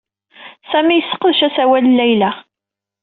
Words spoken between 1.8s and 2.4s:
n Layla.